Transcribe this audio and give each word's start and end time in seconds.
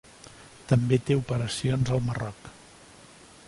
També 0.71 0.99
té 1.09 1.17
operacions 1.19 1.93
al 1.97 2.03
Marroc. 2.09 2.51